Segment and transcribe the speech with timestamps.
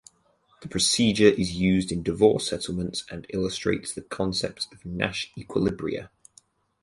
[0.63, 6.09] The procedure is used in divorce settlements and illustrates the concept of Nash equilibria.